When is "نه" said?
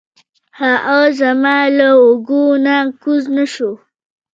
2.65-2.75, 3.35-3.45